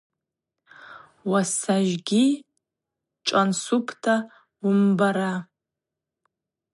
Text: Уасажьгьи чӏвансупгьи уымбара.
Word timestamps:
Уасажьгьи 1.29 2.25
чӏвансупгьи 3.25 4.15
уымбара. 4.65 5.33